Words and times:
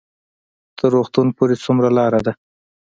تر 0.77 0.87
روغتون 0.95 1.27
پورې 1.37 1.55
څومره 1.63 1.89
لار 1.97 2.13
ده؟ 2.25 2.33